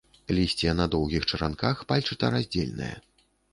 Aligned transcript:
Лісце 0.37 0.71
на 0.79 0.87
доўгіх 0.95 1.27
чаранках, 1.31 1.85
пальчата-радзельнае. 1.93 2.93